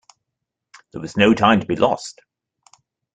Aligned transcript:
There 0.91 1.01
was 1.01 1.15
no 1.15 1.35
time 1.35 1.59
to 1.59 1.67
be 1.67 1.75
lost. 1.75 2.21